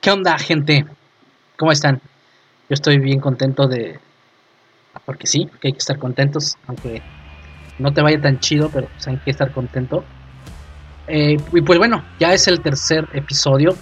¿Qué 0.00 0.10
onda, 0.10 0.36
gente? 0.36 0.84
¿Cómo 1.56 1.70
están? 1.70 2.00
Yo 2.68 2.74
estoy 2.74 2.98
bien 2.98 3.20
contento 3.20 3.68
de... 3.68 4.00
Porque 5.06 5.28
sí, 5.28 5.48
que 5.60 5.68
hay 5.68 5.72
que 5.72 5.78
estar 5.78 5.96
contentos, 5.98 6.56
aunque 6.66 7.02
no 7.78 7.92
te 7.92 8.02
vaya 8.02 8.20
tan 8.20 8.40
chido, 8.40 8.68
pero 8.68 8.88
pues 8.88 9.06
hay 9.06 9.18
que 9.18 9.30
estar 9.30 9.52
contento. 9.52 10.02
Eh, 11.06 11.36
y 11.52 11.60
pues 11.60 11.78
bueno, 11.78 12.04
ya 12.18 12.32
es 12.32 12.48
el 12.48 12.60
tercer 12.60 13.08
episodio, 13.12 13.76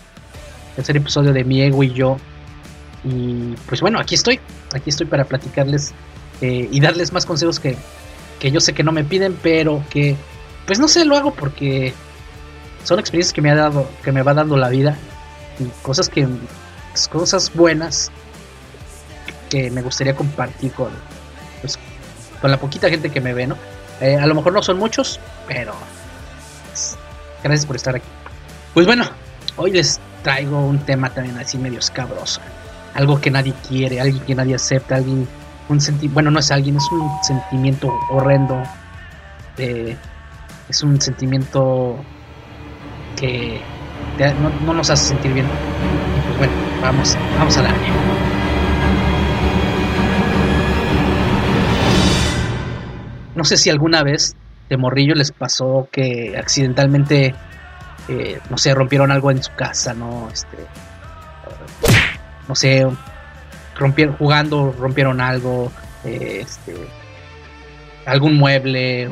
tercer 0.76 0.98
episodio 0.98 1.32
de 1.32 1.42
mi 1.42 1.62
ego 1.62 1.82
y 1.82 1.94
yo. 1.94 2.18
Y 3.04 3.54
pues 3.66 3.80
bueno, 3.80 3.98
aquí 3.98 4.14
estoy, 4.14 4.40
aquí 4.74 4.90
estoy 4.90 5.06
para 5.06 5.24
platicarles 5.24 5.92
eh, 6.40 6.68
y 6.70 6.80
darles 6.80 7.12
más 7.12 7.26
consejos 7.26 7.58
que, 7.60 7.76
que 8.38 8.50
yo 8.50 8.60
sé 8.60 8.72
que 8.72 8.82
no 8.82 8.92
me 8.92 9.04
piden, 9.04 9.36
pero 9.42 9.84
que 9.90 10.16
pues 10.66 10.78
no 10.78 10.88
sé, 10.88 11.04
lo 11.04 11.16
hago 11.16 11.34
porque 11.34 11.94
son 12.84 12.98
experiencias 12.98 13.32
que 13.32 13.42
me 13.42 13.50
ha 13.50 13.54
dado, 13.54 13.88
que 14.04 14.12
me 14.12 14.22
va 14.22 14.34
dando 14.34 14.56
la 14.56 14.68
vida 14.68 14.96
cosas 15.82 16.08
que 16.08 16.26
cosas 17.10 17.52
buenas 17.54 18.10
que 19.48 19.70
me 19.70 19.82
gustaría 19.82 20.14
compartir 20.14 20.72
con 20.72 20.90
pues, 21.60 21.78
con 22.40 22.50
la 22.50 22.58
poquita 22.58 22.88
gente 22.88 23.10
que 23.10 23.20
me 23.20 23.34
ve, 23.34 23.46
¿no? 23.46 23.56
Eh, 24.00 24.16
a 24.16 24.26
lo 24.26 24.34
mejor 24.34 24.52
no 24.52 24.62
son 24.62 24.78
muchos, 24.78 25.20
pero 25.46 25.74
pues, 26.68 26.96
gracias 27.42 27.66
por 27.66 27.76
estar 27.76 27.96
aquí. 27.96 28.06
Pues 28.72 28.86
bueno, 28.86 29.04
hoy 29.56 29.72
les 29.72 30.00
traigo 30.22 30.58
un 30.58 30.78
tema 30.78 31.10
también 31.10 31.38
así 31.38 31.58
medio 31.58 31.80
escabroso. 31.80 32.40
Algo 32.94 33.20
que 33.20 33.30
nadie 33.30 33.54
quiere, 33.68 34.00
alguien 34.00 34.22
que 34.24 34.34
nadie 34.34 34.54
acepta, 34.54 34.96
alguien, 34.96 35.26
un 35.68 35.80
senti 35.80 36.08
bueno, 36.08 36.30
no 36.30 36.40
es 36.40 36.50
alguien, 36.50 36.76
es 36.76 36.90
un 36.92 37.08
sentimiento 37.22 37.92
horrendo. 38.10 38.62
Eh, 39.58 39.96
es 40.68 40.82
un 40.82 41.00
sentimiento 41.00 41.96
que 43.16 43.60
no, 44.64 44.74
nos 44.74 44.90
hace 44.90 45.08
sentir 45.08 45.32
bien. 45.32 45.46
pues 46.26 46.38
bueno, 46.38 46.52
vamos, 46.80 47.16
vamos 47.38 47.56
a 47.56 47.62
darle. 47.62 47.88
No 53.34 53.44
sé 53.44 53.56
si 53.56 53.70
alguna 53.70 54.02
vez 54.02 54.36
de 54.68 54.76
morrillo 54.76 55.14
les 55.14 55.32
pasó 55.32 55.88
que 55.90 56.36
accidentalmente, 56.38 57.34
eh, 58.08 58.38
no 58.50 58.58
sé, 58.58 58.74
rompieron 58.74 59.10
algo 59.10 59.30
en 59.30 59.42
su 59.42 59.52
casa, 59.54 59.94
¿no? 59.94 60.28
Este, 60.30 60.58
no 62.50 62.56
sé, 62.56 62.84
rompieron, 63.76 64.16
jugando 64.16 64.74
rompieron 64.76 65.20
algo, 65.20 65.70
eh, 66.04 66.40
este, 66.42 66.74
algún 68.04 68.36
mueble, 68.36 69.08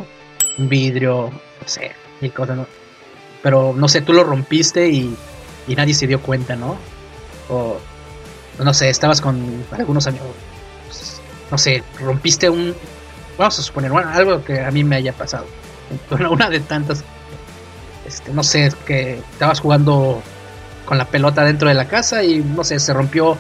un 0.59 0.69
vidrio, 0.69 1.31
no 1.31 1.69
sé, 1.69 1.93
y 2.21 2.31
cosas, 2.31 2.59
pero 3.41 3.73
no 3.77 3.87
sé, 3.87 4.01
tú 4.01 4.13
lo 4.13 4.25
rompiste 4.25 4.89
y, 4.89 5.17
nadie 5.69 5.95
se 5.95 6.09
dio 6.09 6.21
cuenta, 6.21 6.57
¿no? 6.57 6.77
O, 7.49 7.79
no 8.59 8.75
sé, 8.75 8.89
estabas 8.89 9.21
con 9.21 9.65
algunos 9.71 10.09
amigos, 10.09 10.31
pues, 10.87 11.21
no 11.53 11.59
sé, 11.59 11.85
rompiste 12.01 12.51
un, 12.51 12.75
vamos 13.39 13.57
a 13.57 13.63
suponer, 13.63 13.93
bueno, 13.93 14.11
algo 14.11 14.43
que 14.43 14.59
a 14.59 14.73
mí 14.73 14.83
me 14.83 14.97
haya 14.97 15.13
pasado, 15.13 15.47
una 16.11 16.51
de 16.51 16.59
tantas, 16.59 17.05
este, 18.05 18.33
no 18.33 18.43
sé, 18.43 18.73
que 18.85 19.21
estabas 19.33 19.61
jugando 19.61 20.25
con 20.89 20.97
la 20.97 21.05
pelota 21.05 21.45
dentro 21.45 21.69
de 21.69 21.75
la 21.75 21.85
casa 21.85 22.25
y, 22.25 22.39
no 22.39 22.65
sé, 22.65 22.79
se 22.79 22.95
rompió 22.95 23.37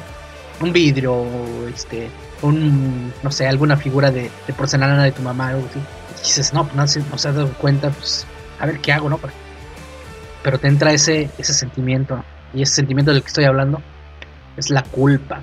un 0.60 0.70
vidrio, 0.70 1.24
este, 1.66 2.10
un, 2.42 3.10
no 3.22 3.32
sé, 3.32 3.48
alguna 3.48 3.78
figura 3.78 4.10
de, 4.10 4.30
porcelana 4.55 5.02
de 5.02 5.12
tu 5.12 5.22
mamá, 5.22 5.48
algo 5.48 5.66
así. 5.70 5.78
Y 5.78 6.27
dices, 6.27 6.52
no, 6.52 6.64
pues 6.64 6.77
no, 6.77 6.86
se, 6.86 7.00
no 7.00 7.16
se 7.16 7.28
ha 7.28 7.32
dado 7.32 7.50
cuenta, 7.55 7.89
pues, 7.89 8.27
a 8.61 8.67
ver 8.67 8.80
qué 8.80 8.92
hago, 8.92 9.08
¿no? 9.08 9.18
pero 10.42 10.61
te 10.61 10.68
entra 10.68 10.92
ese, 10.92 11.30
ese 11.39 11.55
sentimiento. 11.55 12.23
Y 12.52 12.61
ese 12.61 12.74
sentimiento 12.74 13.12
del 13.12 13.23
que 13.23 13.28
estoy 13.28 13.46
hablando 13.46 13.80
es 14.58 14.68
la 14.68 14.83
culpa. 14.83 15.40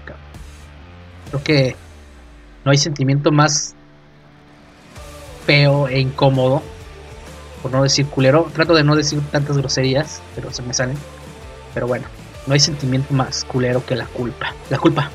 Creo 1.29 1.43
que 1.43 1.75
no 2.63 2.69
hay 2.69 2.77
sentimiento 2.77 3.31
más 3.31 3.73
feo 5.47 5.87
e 5.87 5.99
incómodo, 5.99 6.61
por 7.63 7.71
no 7.71 7.81
decir 7.81 8.05
culero. 8.05 8.47
Trato 8.53 8.75
de 8.75 8.83
no 8.83 8.95
decir 8.95 9.21
tantas 9.31 9.57
groserías, 9.57 10.21
pero 10.35 10.53
se 10.53 10.61
me 10.61 10.71
salen. 10.75 10.97
Pero 11.75 11.85
bueno, 11.85 12.07
no 12.47 12.55
hay 12.55 12.59
sentimiento 12.59 13.13
más 13.13 13.45
culero 13.45 13.85
que 13.85 13.95
la 13.95 14.07
culpa. 14.07 14.55
La 14.71 14.79
culpa. 14.79 15.11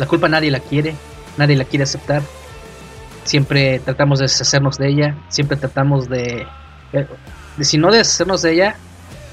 La 0.00 0.06
culpa 0.06 0.28
nadie 0.28 0.50
la 0.50 0.58
quiere, 0.58 0.96
nadie 1.36 1.54
la 1.54 1.64
quiere 1.64 1.84
aceptar. 1.84 2.22
Siempre 3.22 3.78
tratamos 3.78 4.18
de 4.18 4.24
deshacernos 4.24 4.76
de 4.78 4.88
ella, 4.88 5.16
siempre 5.28 5.56
tratamos 5.56 6.08
de 6.08 6.44
de 7.56 7.64
si 7.64 7.78
no 7.78 7.90
deshacernos 7.90 8.42
de 8.42 8.52
ella, 8.52 8.76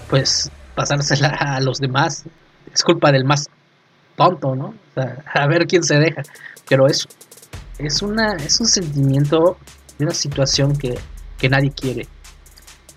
pues 0.10 0.52
pasársela 0.76 1.30
a 1.30 1.60
los 1.60 1.80
demás. 1.80 2.26
Es 2.74 2.84
culpa 2.84 3.12
del 3.12 3.26
más 3.26 3.48
tonto, 4.16 4.56
¿no? 4.56 4.68
O 4.68 4.94
sea, 4.94 5.24
a 5.34 5.48
ver 5.48 5.66
quién 5.68 5.84
se 5.84 5.96
deja. 5.96 6.22
Pero 6.68 6.88
es, 6.88 7.08
es, 7.78 8.02
una, 8.02 8.34
es 8.36 8.60
un 8.60 8.68
sentimiento 8.68 9.58
de 9.98 10.06
una 10.06 10.14
situación 10.14 10.78
que, 10.78 11.00
que 11.38 11.50
nadie 11.50 11.72
quiere. 11.72 12.08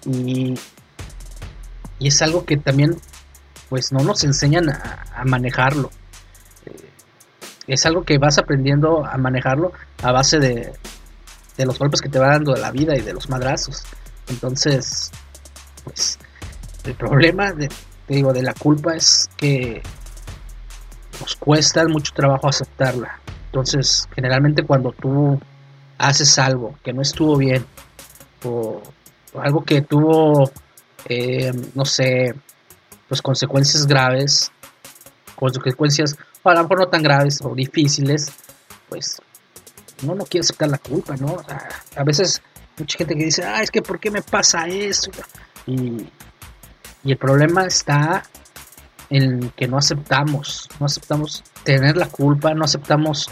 Y, 0.04 0.54
y 1.98 2.08
es 2.08 2.20
algo 2.22 2.44
que 2.44 2.56
también 2.56 2.97
pues 3.70 3.92
no 3.92 4.00
nos 4.00 4.25
enseñan 4.25 4.69
a, 4.69 5.25
manejarlo. 5.25 5.91
Eh, 6.66 6.91
es 7.69 7.86
algo 7.86 8.03
que 8.03 8.19
vas 8.19 8.36
aprendiendo 8.36 9.06
a 9.06 9.16
manejarlo 9.16 9.72
a 10.03 10.12
base 10.12 10.38
de, 10.38 10.72
de 11.56 11.64
los 11.64 11.78
golpes 11.78 12.03
que 12.03 12.09
te 12.09 12.19
va 12.19 12.28
dando 12.28 12.53
de 12.53 12.60
la 12.60 12.72
vida 12.72 12.97
y 12.97 13.00
de 13.00 13.14
los 13.14 13.30
madrazos. 13.30 13.84
Entonces, 14.28 15.12
pues 15.84 16.19
el 16.84 16.94
problema 16.94 17.53
de, 17.53 17.69
digo, 18.09 18.32
de 18.32 18.42
la 18.42 18.54
culpa 18.54 18.97
es 18.97 19.30
que 19.36 19.82
nos 21.20 21.36
cuesta 21.36 21.86
mucho 21.86 22.12
trabajo 22.12 22.48
aceptarla. 22.48 23.20
Entonces, 23.47 24.09
generalmente 24.14 24.64
cuando 24.64 24.92
tú 24.92 25.41
haces 25.98 26.38
algo 26.38 26.76
que 26.82 26.92
no 26.92 27.03
estuvo 27.03 27.36
bien 27.36 27.64
o, 28.44 28.82
algo 29.41 29.62
que 29.62 29.82
tuvo, 29.82 30.50
eh, 31.04 31.53
no 31.75 31.84
sé, 31.84 32.34
pues 33.10 33.21
consecuencias 33.21 33.87
graves, 33.87 34.50
consecuencias 35.37 36.16
a 36.44 36.54
lo 36.54 36.62
mejor 36.62 36.78
no 36.78 36.88
tan 36.88 37.03
graves 37.03 37.41
o 37.43 37.54
difíciles, 37.54 38.32
pues 38.88 39.21
uno 40.03 40.15
no 40.15 40.25
quiere 40.25 40.44
aceptar 40.44 40.71
la 40.71 40.78
culpa, 40.78 41.16
¿no? 41.16 41.37
a 41.97 42.04
veces 42.04 42.41
mucha 42.78 42.97
gente 42.97 43.15
que 43.15 43.25
dice, 43.25 43.44
ah, 43.44 43.62
es 43.62 43.71
que 43.71 43.82
¿por 43.82 44.00
qué 44.00 44.10
me 44.10 44.22
pasa 44.22 44.66
eso? 44.69 45.10
Y, 45.66 46.09
y 47.04 47.12
el 47.12 47.19
problema 47.19 47.66
está 47.66 48.22
en 49.10 49.50
que 49.50 49.66
no 49.66 49.77
aceptamos, 49.77 50.69
no 50.78 50.87
aceptamos 50.87 51.42
tener 51.65 51.97
la 51.97 52.06
culpa, 52.06 52.54
no 52.54 52.65
aceptamos 52.65 53.28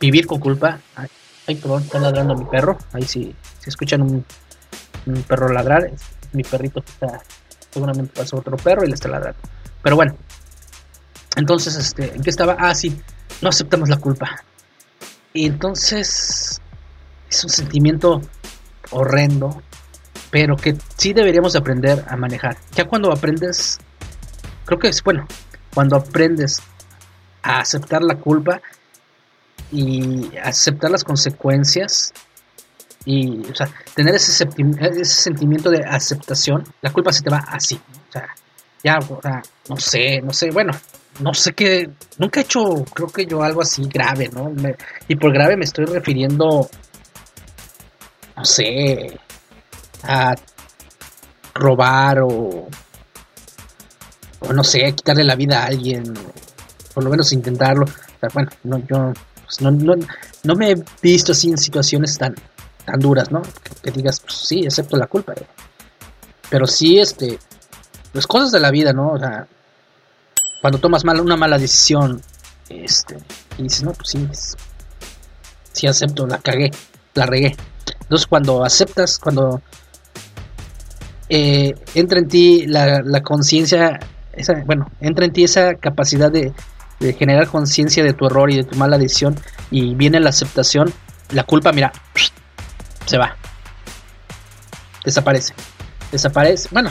vivir 0.00 0.26
con 0.26 0.40
culpa. 0.40 0.80
Ay, 1.46 1.54
perdón, 1.54 1.84
está 1.84 1.98
ladrando 2.00 2.34
mi 2.34 2.44
perro. 2.44 2.76
Ahí 2.92 3.04
sí, 3.04 3.34
si 3.60 3.70
escuchan 3.70 4.02
un, 4.02 4.24
perro 5.26 5.48
ladrar, 5.50 5.90
mi 6.32 6.42
perrito 6.42 6.82
está, 6.86 7.22
seguramente 7.70 8.12
pasó 8.14 8.36
otro 8.36 8.56
perro 8.56 8.84
y 8.84 8.88
le 8.88 8.94
está 8.94 9.08
ladrando. 9.08 9.40
Pero 9.82 9.96
bueno, 9.96 10.16
entonces, 11.36 11.76
este, 11.76 12.14
¿en 12.14 12.22
qué 12.22 12.30
estaba? 12.30 12.56
Ah, 12.58 12.74
sí, 12.74 13.00
no 13.42 13.48
aceptamos 13.48 13.88
la 13.88 13.98
culpa. 13.98 14.44
Y 15.32 15.46
entonces 15.46 16.60
es 17.30 17.44
un 17.44 17.50
sentimiento 17.50 18.20
horrendo, 18.90 19.62
pero 20.30 20.56
que 20.56 20.76
sí 20.96 21.12
deberíamos 21.12 21.54
aprender 21.54 22.04
a 22.08 22.16
manejar. 22.16 22.56
Ya 22.74 22.86
cuando 22.86 23.12
aprendes, 23.12 23.78
creo 24.64 24.78
que 24.78 24.88
es 24.88 25.02
bueno, 25.02 25.26
cuando 25.74 25.96
aprendes 25.96 26.60
a 27.42 27.60
aceptar 27.60 28.02
la 28.02 28.16
culpa 28.16 28.60
y 29.70 30.36
aceptar 30.42 30.90
las 30.90 31.04
consecuencias 31.04 32.12
y 33.04 33.40
o 33.50 33.54
sea, 33.54 33.68
tener 33.94 34.14
ese, 34.14 34.44
sentimiento 35.04 35.70
de 35.70 35.84
aceptación, 35.84 36.64
la 36.82 36.92
culpa 36.92 37.12
se 37.12 37.22
te 37.22 37.30
va 37.30 37.38
así. 37.48 37.76
O 37.76 38.12
sea, 38.12 38.28
ya, 38.82 38.98
no 39.68 39.76
sé, 39.76 40.20
no 40.22 40.32
sé, 40.32 40.50
bueno, 40.50 40.72
no 41.20 41.34
sé 41.34 41.52
qué, 41.52 41.90
nunca 42.18 42.40
he 42.40 42.42
hecho, 42.44 42.84
creo 42.94 43.08
que 43.08 43.26
yo 43.26 43.42
algo 43.42 43.62
así 43.62 43.82
grave, 43.88 44.28
¿no? 44.32 44.52
y 45.08 45.16
por 45.16 45.32
grave 45.32 45.56
me 45.56 45.64
estoy 45.64 45.86
refiriendo 45.86 46.68
no 48.38 48.44
sé, 48.44 49.18
a 50.04 50.34
robar 51.54 52.20
o, 52.20 52.68
o 54.38 54.52
no 54.52 54.62
sé, 54.62 54.92
quitarle 54.92 55.24
la 55.24 55.34
vida 55.34 55.62
a 55.62 55.66
alguien, 55.66 56.04
por 56.94 57.02
lo 57.02 57.10
menos 57.10 57.32
intentarlo. 57.32 57.84
bueno, 58.32 58.48
no, 58.62 58.78
yo 58.78 59.12
pues, 59.44 59.60
no, 59.60 59.72
no, 59.72 59.94
no, 60.44 60.54
me 60.54 60.70
he 60.70 60.76
visto 61.02 61.32
así 61.32 61.50
en 61.50 61.58
situaciones 61.58 62.16
tan, 62.16 62.36
tan 62.88 63.00
duras, 63.00 63.30
¿no? 63.30 63.42
Que, 63.82 63.90
digas, 63.90 64.20
pues 64.20 64.34
sí, 64.34 64.66
acepto 64.66 64.96
la 64.96 65.06
culpa. 65.06 65.34
Eh. 65.34 65.46
Pero 66.48 66.66
sí, 66.66 66.98
este, 66.98 67.38
pues 68.12 68.26
cosas 68.26 68.50
de 68.50 68.60
la 68.60 68.70
vida, 68.70 68.94
¿no? 68.94 69.12
O 69.12 69.18
sea, 69.18 69.46
cuando 70.62 70.78
tomas 70.78 71.04
mal, 71.04 71.20
una 71.20 71.36
mala 71.36 71.58
decisión 71.58 72.22
este, 72.70 73.18
y 73.58 73.64
dices, 73.64 73.82
no, 73.82 73.92
pues 73.92 74.08
sí, 74.08 74.26
sí 75.72 75.86
acepto, 75.86 76.26
la 76.26 76.38
cagué, 76.38 76.70
la 77.12 77.26
regué. 77.26 77.54
Entonces 78.00 78.26
cuando 78.26 78.64
aceptas, 78.64 79.18
cuando 79.18 79.60
eh, 81.28 81.74
entra 81.94 82.18
en 82.18 82.28
ti 82.28 82.66
la, 82.66 83.02
la 83.02 83.22
conciencia, 83.22 84.00
bueno, 84.64 84.90
entra 85.00 85.26
en 85.26 85.32
ti 85.34 85.44
esa 85.44 85.74
capacidad 85.74 86.32
de, 86.32 86.54
de 87.00 87.12
generar 87.12 87.48
conciencia 87.48 88.02
de 88.02 88.14
tu 88.14 88.26
error 88.26 88.50
y 88.50 88.56
de 88.56 88.64
tu 88.64 88.76
mala 88.76 88.96
decisión 88.96 89.36
y 89.70 89.94
viene 89.94 90.20
la 90.20 90.30
aceptación, 90.30 90.90
la 91.32 91.44
culpa, 91.44 91.70
mira, 91.72 91.92
se 93.08 93.18
va. 93.18 93.36
Desaparece. 95.04 95.54
Desaparece. 96.12 96.68
Bueno, 96.70 96.90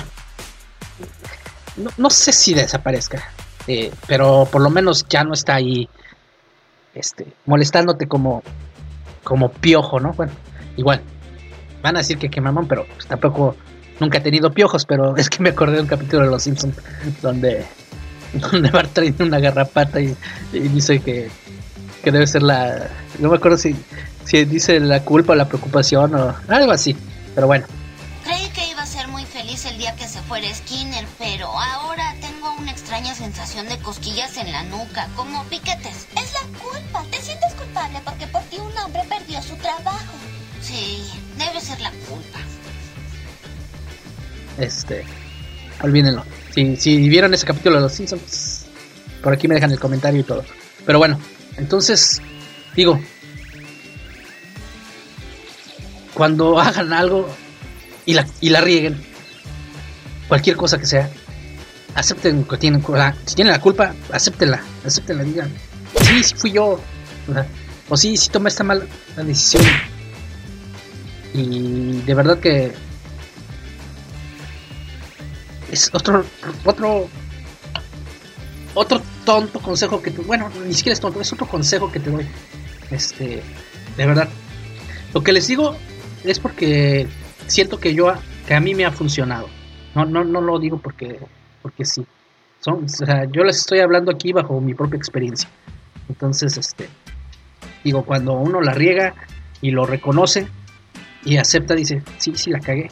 no, 1.97 2.09
sé 2.09 2.31
si 2.31 2.53
desaparezca, 2.53 3.23
eh, 3.67 3.91
pero 4.07 4.47
por 4.51 4.61
lo 4.61 4.69
menos 4.69 5.05
ya 5.07 5.23
no 5.23 5.33
está 5.33 5.55
ahí 5.55 5.87
este, 6.95 7.27
molestándote 7.45 8.07
como, 8.07 8.41
como 9.23 9.51
piojo, 9.51 9.99
¿no? 9.99 10.13
Bueno, 10.13 10.31
igual, 10.75 11.01
van 11.83 11.95
a 11.95 11.99
decir 11.99 12.17
que 12.17 12.29
qué 12.29 12.41
mamón, 12.41 12.67
pero 12.67 12.85
pues 12.87 13.05
tampoco 13.05 13.55
nunca 13.99 14.17
he 14.17 14.21
tenido 14.21 14.51
piojos, 14.51 14.85
pero 14.85 15.15
es 15.17 15.29
que 15.29 15.43
me 15.43 15.49
acordé 15.49 15.75
de 15.75 15.81
un 15.81 15.87
capítulo 15.87 16.23
de 16.23 16.31
Los 16.31 16.43
Simpsons 16.43 16.75
donde, 17.21 17.65
donde 18.33 18.71
Bart 18.71 18.91
trae 18.93 19.13
una 19.19 19.39
garrapata 19.39 19.99
y, 19.99 20.15
dice 20.51 20.99
que, 20.99 21.29
que, 22.07 22.11
debe 22.11 22.27
ser 22.27 22.41
la... 22.43 22.89
No 23.19 23.29
me 23.29 23.35
acuerdo 23.35 23.57
si, 23.57 23.75
si 24.23 24.45
dice 24.45 24.79
la 24.79 25.03
culpa 25.03 25.33
o 25.33 25.35
la 25.35 25.47
preocupación 25.47 26.15
o 26.15 26.35
algo 26.47 26.71
así, 26.71 26.95
pero 27.35 27.47
bueno. 27.47 27.65
Creí 28.23 28.47
que 28.49 28.69
iba 28.69 28.81
a 28.81 28.85
ser 28.85 29.07
muy 29.09 29.25
feliz 29.25 29.65
el 29.65 29.77
día 29.77 29.93
que 29.95 30.07
se 30.07 30.21
fuera 30.21 30.47
Skinner, 30.53 31.05
pero 31.17 31.47
ahora 31.47 32.15
tengo 32.21 32.53
una 32.59 32.71
extraña 32.71 33.13
sensación 33.13 33.67
de 33.67 33.77
cosquillas 33.79 34.37
en 34.37 34.51
la 34.51 34.63
nuca, 34.63 35.09
como 35.15 35.43
piquetes. 35.45 36.07
Es 36.15 36.33
la 36.33 36.59
culpa. 36.59 37.03
Te 37.11 37.21
sientes 37.21 37.53
culpable 37.55 37.99
porque 38.05 38.27
por 38.27 38.41
ti 38.43 38.57
un 38.57 38.77
hombre 38.77 39.01
perdió 39.09 39.41
su 39.41 39.55
trabajo. 39.57 40.13
Sí, 40.61 41.03
debe 41.37 41.59
ser 41.59 41.79
la 41.81 41.91
culpa. 41.91 42.39
Este, 44.57 45.03
olvídenlo. 45.81 46.23
Si, 46.53 46.75
si 46.77 47.09
vieron 47.09 47.33
ese 47.33 47.45
capítulo 47.45 47.75
de 47.75 47.81
los 47.81 47.93
Simpsons, 47.93 48.65
por 49.21 49.33
aquí 49.33 49.47
me 49.47 49.55
dejan 49.55 49.71
el 49.71 49.79
comentario 49.79 50.21
y 50.21 50.23
todo. 50.23 50.43
Pero 50.85 50.99
bueno, 50.99 51.19
entonces, 51.57 52.21
digo, 52.75 52.99
cuando 56.13 56.59
hagan 56.59 56.93
algo 56.93 57.27
y 58.05 58.13
la, 58.13 58.25
y 58.39 58.49
la 58.49 58.61
rieguen, 58.61 59.01
cualquier 60.27 60.55
cosa 60.55 60.77
que 60.77 60.85
sea, 60.85 61.09
acepten 61.95 62.43
que 62.43 62.57
tienen, 62.57 62.83
si 63.25 63.35
tienen 63.35 63.53
la 63.53 63.59
culpa, 63.59 63.93
acéptenla, 64.11 64.61
acéptenla, 64.85 65.23
digan, 65.23 65.51
sí, 66.01 66.23
sí 66.23 66.35
fui 66.35 66.51
yo, 66.51 66.79
o 67.89 67.97
sí, 67.97 68.15
sí 68.15 68.29
tomé 68.29 68.49
esta 68.49 68.63
mala 68.63 68.85
decisión. 69.15 69.63
Y 71.33 72.01
de 72.01 72.13
verdad 72.13 72.39
que 72.39 72.73
es 75.71 75.89
otro, 75.93 76.23
otro, 76.65 77.09
otro 78.73 79.01
tonto 79.27 79.59
consejo 79.59 80.01
que 80.01 80.09
te, 80.09 80.21
bueno, 80.21 80.49
ni 80.65 80.73
siquiera 80.73 80.93
es 80.93 81.01
tonto, 81.01 81.19
es 81.19 81.33
otro 81.33 81.45
consejo 81.45 81.91
que 81.91 81.99
te 81.99 82.09
doy. 82.09 82.25
Este, 82.91 83.43
de 83.97 84.05
verdad. 84.05 84.29
Lo 85.13 85.21
que 85.21 85.33
les 85.33 85.47
digo 85.47 85.75
es 86.23 86.39
porque 86.39 87.07
siento 87.45 87.77
que 87.77 87.93
yo, 87.93 88.13
que 88.47 88.53
a 88.53 88.61
mí 88.61 88.73
me 88.73 88.85
ha 88.85 88.91
funcionado. 88.91 89.49
No, 89.93 90.05
no, 90.05 90.23
no 90.23 90.39
lo 90.39 90.57
digo 90.59 90.77
porque, 90.77 91.19
porque 91.61 91.83
sí. 91.83 92.05
Son, 92.61 92.85
o 92.85 92.87
sea, 92.87 93.25
yo 93.25 93.43
les 93.43 93.57
estoy 93.57 93.81
hablando 93.81 94.11
aquí 94.11 94.31
bajo 94.31 94.61
mi 94.61 94.73
propia 94.73 94.97
experiencia. 94.97 95.49
Entonces, 96.07 96.55
este, 96.55 96.87
digo, 97.83 98.05
cuando 98.05 98.31
uno 98.31 98.61
la 98.61 98.71
riega 98.71 99.13
y 99.59 99.71
lo 99.71 99.85
reconoce 99.85 100.47
y 101.25 101.35
acepta, 101.35 101.75
dice, 101.75 102.01
sí, 102.17 102.31
sí, 102.35 102.49
la 102.49 102.61
cagué. 102.61 102.89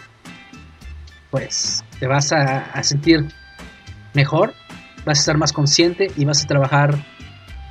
Pues 1.32 1.86
te 1.98 2.08
vas 2.08 2.34
a, 2.34 2.84
sentir 2.84 3.26
mejor, 4.14 4.54
vas 5.06 5.20
a 5.20 5.22
estar 5.22 5.38
más 5.38 5.54
consciente 5.54 6.12
y 6.16 6.26
vas 6.26 6.44
a 6.44 6.48
trabajar, 6.48 6.96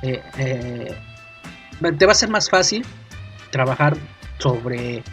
eh, 0.01 0.21
eh, 0.37 0.95
te 1.97 2.05
va 2.05 2.11
a 2.11 2.15
ser 2.15 2.29
más 2.29 2.49
fácil 2.49 2.85
trabajar 3.51 3.97
sobre 4.39 5.03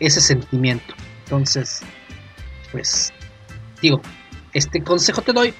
ese 0.00 0.20
sentimiento. 0.20 0.94
Entonces, 1.24 1.82
pues, 2.72 3.12
digo, 3.80 4.00
este 4.52 4.82
consejo 4.82 5.22
te 5.22 5.32
doy, 5.32 5.54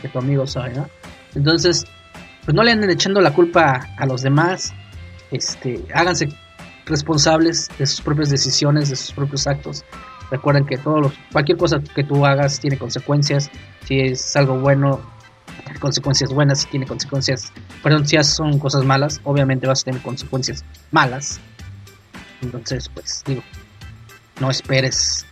que 0.00 0.08
tu 0.08 0.18
amigo 0.18 0.46
sabe, 0.46 0.74
¿no? 0.74 0.88
Entonces, 1.34 1.84
pues 2.44 2.54
no 2.54 2.62
le 2.62 2.72
anden 2.72 2.90
echando 2.90 3.20
la 3.20 3.32
culpa 3.32 3.88
a 3.96 4.06
los 4.06 4.22
demás, 4.22 4.72
este, 5.30 5.82
háganse 5.94 6.28
responsables 6.86 7.68
de 7.78 7.86
sus 7.86 8.00
propias 8.00 8.30
decisiones, 8.30 8.90
de 8.90 8.96
sus 8.96 9.12
propios 9.12 9.46
actos. 9.46 9.84
Recuerden 10.32 10.64
que 10.64 10.78
todo 10.78 11.12
cualquier 11.30 11.58
cosa 11.58 11.78
que 11.94 12.02
tú 12.04 12.24
hagas 12.24 12.58
tiene 12.58 12.78
consecuencias. 12.78 13.50
Si 13.84 14.00
es 14.00 14.34
algo 14.34 14.58
bueno, 14.58 14.98
tiene 15.64 15.78
consecuencias 15.78 16.32
buenas. 16.32 16.60
Si 16.60 16.68
tiene 16.68 16.86
consecuencias, 16.86 17.52
perdón, 17.82 18.06
si 18.08 18.16
son 18.24 18.58
cosas 18.58 18.82
malas, 18.82 19.20
obviamente 19.24 19.66
vas 19.66 19.82
a 19.82 19.84
tener 19.84 20.00
consecuencias 20.00 20.64
malas. 20.90 21.38
Entonces, 22.40 22.88
pues 22.88 23.22
digo, 23.26 23.42
no 24.40 24.50
esperes 24.50 25.26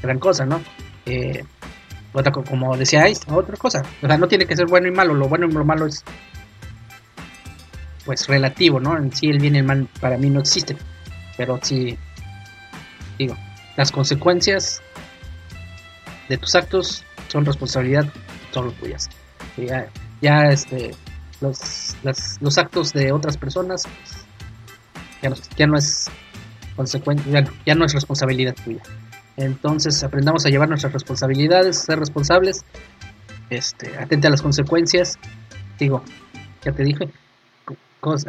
gran 0.00 0.18
cosa, 0.18 0.46
¿no? 0.46 0.62
Eh, 1.04 1.44
otra, 2.14 2.32
como 2.32 2.74
decíais, 2.78 3.20
otra 3.28 3.58
cosa. 3.58 3.82
O 4.02 4.06
sea, 4.06 4.16
no 4.16 4.26
tiene 4.26 4.46
que 4.46 4.56
ser 4.56 4.64
bueno 4.68 4.88
y 4.88 4.90
malo. 4.90 5.12
Lo 5.12 5.28
bueno 5.28 5.46
y 5.46 5.52
lo 5.52 5.66
malo 5.66 5.84
es, 5.84 6.02
pues, 8.06 8.26
relativo, 8.26 8.80
¿no? 8.80 8.96
En 8.96 9.12
sí, 9.12 9.26
el 9.26 9.38
bien 9.38 9.56
y 9.56 9.58
el 9.58 9.64
mal 9.64 9.86
para 10.00 10.16
mí 10.16 10.30
no 10.30 10.40
existen. 10.40 10.78
Pero 11.36 11.60
sí, 11.62 11.98
digo, 13.18 13.36
las 13.76 13.90
consecuencias 13.90 14.82
de 16.28 16.36
tus 16.38 16.54
actos 16.54 17.04
son 17.28 17.44
responsabilidad 17.44 18.06
solo 18.52 18.72
tuyas. 18.72 19.08
Ya, 19.56 19.88
ya 20.20 20.50
este, 20.50 20.94
los, 21.40 21.96
los 22.40 22.58
actos 22.58 22.92
de 22.92 23.12
otras 23.12 23.36
personas 23.36 23.84
ya, 25.22 25.30
no, 25.30 25.36
ya 25.56 25.66
no 25.66 25.76
es 25.76 26.06
consecuencia, 26.76 27.44
ya, 27.64 27.74
no 27.74 27.84
es 27.84 27.94
responsabilidad 27.94 28.54
tuya. 28.64 28.82
Entonces 29.36 30.02
aprendamos 30.04 30.46
a 30.46 30.48
llevar 30.48 30.68
nuestras 30.68 30.92
responsabilidades, 30.92 31.78
ser 31.78 31.98
responsables, 31.98 32.64
este, 33.50 33.96
atente 33.98 34.28
a 34.28 34.30
las 34.30 34.42
consecuencias. 34.42 35.18
Digo, 35.78 36.02
ya 36.64 36.72
te 36.72 36.84
dije, 36.84 37.08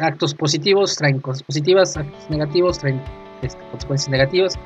actos 0.00 0.34
positivos 0.34 0.96
traen 0.96 1.20
cosas 1.20 1.42
positivas, 1.42 1.96
actos 1.96 2.28
negativos 2.30 2.78
traen 2.78 3.00
este, 3.42 3.60
consecuencias 3.70 4.08
negativas 4.08 4.58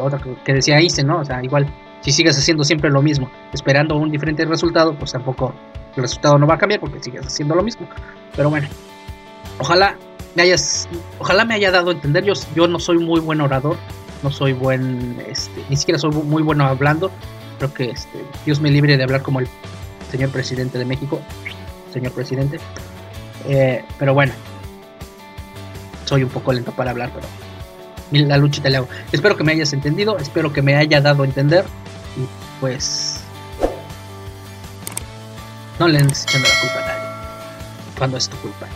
otra 0.00 0.20
que 0.44 0.54
decía 0.54 0.78
Einstein, 0.78 1.06
¿no? 1.06 1.20
O 1.20 1.24
sea, 1.24 1.42
igual, 1.42 1.66
si 2.00 2.12
sigues 2.12 2.38
haciendo 2.38 2.64
siempre 2.64 2.90
lo 2.90 3.02
mismo, 3.02 3.30
esperando 3.52 3.96
un 3.96 4.10
diferente 4.10 4.44
resultado, 4.44 4.94
pues 4.94 5.12
tampoco 5.12 5.54
el 5.96 6.02
resultado 6.02 6.38
no 6.38 6.46
va 6.46 6.54
a 6.54 6.58
cambiar 6.58 6.80
porque 6.80 7.02
sigues 7.02 7.26
haciendo 7.26 7.54
lo 7.54 7.62
mismo. 7.62 7.86
Pero 8.36 8.50
bueno, 8.50 8.68
ojalá 9.58 9.96
me 10.34 10.42
hayas, 10.42 10.88
ojalá 11.18 11.44
me 11.44 11.54
haya 11.54 11.70
dado 11.70 11.90
a 11.90 11.92
entender. 11.92 12.24
Yo, 12.24 12.34
yo 12.54 12.68
no 12.68 12.78
soy 12.78 12.98
muy 12.98 13.20
buen 13.20 13.40
orador, 13.40 13.76
no 14.22 14.30
soy 14.30 14.52
buen, 14.52 15.20
este, 15.28 15.64
ni 15.68 15.76
siquiera 15.76 15.98
soy 15.98 16.10
muy 16.10 16.42
bueno 16.42 16.64
hablando. 16.64 17.10
Creo 17.58 17.74
que 17.74 17.90
este, 17.90 18.24
Dios 18.46 18.60
me 18.60 18.70
libre 18.70 18.96
de 18.96 19.02
hablar 19.02 19.22
como 19.22 19.40
el 19.40 19.48
señor 20.10 20.30
presidente 20.30 20.78
de 20.78 20.84
México, 20.84 21.20
señor 21.92 22.12
presidente. 22.12 22.58
Eh, 23.46 23.84
pero 23.98 24.14
bueno, 24.14 24.32
soy 26.04 26.22
un 26.22 26.30
poco 26.30 26.52
lento 26.52 26.72
para 26.72 26.90
hablar, 26.90 27.10
pero 27.14 27.26
la 28.10 28.36
luchita 28.36 28.68
le 28.68 28.78
hago. 28.78 28.88
Espero 29.12 29.36
que 29.36 29.44
me 29.44 29.52
hayas 29.52 29.72
entendido, 29.72 30.18
espero 30.18 30.52
que 30.52 30.62
me 30.62 30.76
haya 30.76 31.00
dado 31.00 31.22
a 31.22 31.26
entender 31.26 31.64
y 32.16 32.26
pues 32.60 33.20
no 35.78 35.88
le 35.88 35.98
andes 35.98 36.24
echando 36.24 36.48
la 36.48 36.60
culpa 36.60 36.78
a 36.78 36.86
nadie 36.86 37.08
cuando 37.96 38.16
es 38.16 38.28
tu 38.28 38.36
culpa. 38.38 38.66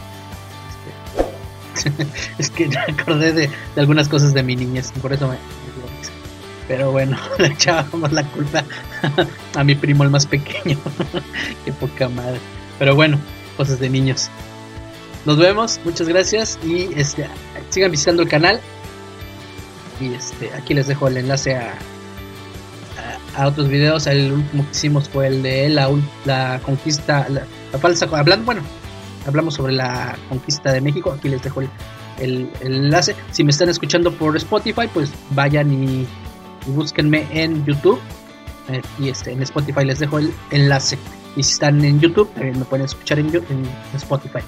Este, 1.76 2.06
es 2.38 2.50
que 2.50 2.68
me 2.68 2.78
acordé 2.78 3.32
de, 3.32 3.50
algunas 3.76 4.08
cosas 4.08 4.32
de 4.34 4.42
mi 4.42 4.56
niñez, 4.56 4.92
por 5.00 5.12
eso 5.12 5.28
me, 5.28 5.36
pero 6.68 6.92
bueno, 6.92 7.16
le 7.38 7.48
echábamos 7.48 8.12
la 8.12 8.22
culpa 8.24 8.64
a 9.54 9.64
mi 9.64 9.74
primo 9.74 10.04
el 10.04 10.10
más 10.10 10.26
pequeño. 10.26 10.78
Qué 11.64 11.72
poca 11.72 12.08
madre. 12.08 12.40
Pero 12.78 12.94
bueno, 12.94 13.18
cosas 13.56 13.78
de 13.80 13.88
niños. 13.88 14.30
Nos 15.24 15.38
vemos, 15.38 15.80
muchas 15.84 16.08
gracias 16.08 16.58
y 16.62 16.88
este, 16.96 17.26
sigan 17.70 17.90
visitando 17.90 18.22
el 18.22 18.28
canal 18.28 18.60
y 20.00 20.14
este 20.14 20.52
aquí 20.54 20.74
les 20.74 20.86
dejo 20.86 21.08
el 21.08 21.16
enlace 21.18 21.56
a, 21.56 21.74
a, 23.36 23.48
otros 23.48 23.68
videos 23.68 24.06
el 24.06 24.32
último 24.32 24.64
que 24.64 24.70
hicimos 24.70 25.08
fue 25.08 25.28
el 25.28 25.42
de 25.42 25.68
la, 25.68 25.88
la 26.24 26.60
conquista 26.64 27.26
la, 27.28 27.46
falsa 27.78 28.06
hablando 28.12 28.44
bueno 28.46 28.62
hablamos 29.26 29.54
sobre 29.54 29.72
la 29.72 30.16
conquista 30.28 30.72
de 30.72 30.80
México 30.80 31.12
aquí 31.12 31.28
les 31.28 31.42
dejo 31.42 31.62
el, 32.18 32.50
enlace 32.60 33.16
si 33.32 33.42
me 33.44 33.50
están 33.50 33.68
escuchando 33.68 34.12
por 34.12 34.36
Spotify 34.36 34.88
pues 34.92 35.10
vayan 35.30 35.72
y, 35.72 36.06
y 36.66 36.70
búsquenme 36.70 37.26
en 37.32 37.64
YouTube 37.64 38.00
eh, 38.68 38.80
y 38.98 39.08
este 39.08 39.32
en 39.32 39.42
Spotify 39.42 39.84
les 39.84 39.98
dejo 39.98 40.18
el 40.18 40.32
enlace 40.50 40.98
Y 41.36 41.42
si 41.42 41.52
están 41.52 41.84
en 41.84 42.00
YouTube, 42.00 42.30
también 42.32 42.58
me 42.58 42.64
pueden 42.64 42.86
escuchar 42.86 43.18
en, 43.18 43.34
en 43.34 43.68
Spotify. 43.94 44.40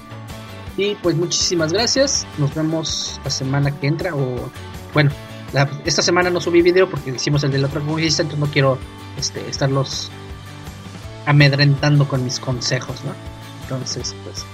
Y 0.77 0.95
pues 0.95 1.15
muchísimas 1.15 1.73
gracias. 1.73 2.25
Nos 2.37 2.53
vemos 2.55 3.19
la 3.23 3.29
semana 3.29 3.71
que 3.71 3.87
entra. 3.87 4.15
O 4.15 4.49
bueno, 4.93 5.11
esta 5.85 6.01
semana 6.01 6.29
no 6.29 6.41
subí 6.41 6.61
video 6.61 6.89
porque 6.89 7.11
hicimos 7.11 7.43
el 7.43 7.51
de 7.51 7.59
la 7.59 7.67
otra 7.67 7.79
entonces 7.79 8.37
no 8.37 8.47
quiero 8.47 8.77
este, 9.17 9.47
estarlos 9.49 10.11
amedrentando 11.25 12.07
con 12.07 12.23
mis 12.23 12.39
consejos, 12.39 13.03
¿no? 13.03 13.13
Entonces, 13.63 14.15
pues, 14.23 14.45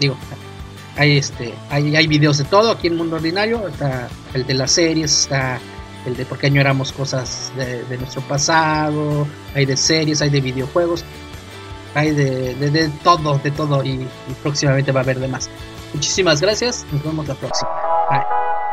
digo, 0.00 0.16
hay 0.96 1.18
este, 1.18 1.54
hay, 1.70 1.96
hay 1.96 2.06
videos 2.06 2.38
de 2.38 2.44
todo 2.44 2.70
aquí 2.70 2.88
en 2.88 2.96
Mundo 2.96 3.16
Ordinario, 3.16 3.66
está 3.68 4.08
el 4.34 4.46
de 4.46 4.54
las 4.54 4.72
series, 4.72 5.22
está 5.22 5.58
el 6.06 6.16
de 6.16 6.26
por 6.26 6.38
qué 6.38 6.48
añoramos 6.48 6.92
cosas 6.92 7.50
de, 7.56 7.96
nuestro 7.96 8.20
pasado, 8.22 9.26
hay 9.54 9.64
de 9.64 9.76
series, 9.76 10.20
hay 10.20 10.30
de 10.30 10.40
videojuegos, 10.40 11.04
hay 11.94 12.10
de, 12.10 12.54
de, 12.54 12.88
todo, 13.02 13.38
de 13.38 13.50
todo 13.50 13.82
y, 13.82 13.90
y 13.90 14.34
próximamente 14.42 14.92
va 14.92 15.00
a 15.00 15.02
haber 15.02 15.18
de 15.18 15.28
más. 15.28 15.48
Muchísimas 15.94 16.40
gracias, 16.40 16.84
nos 16.92 17.02
vemos 17.02 17.26
la 17.26 17.34
próxima. 17.34 17.70
Bye. 18.10 18.63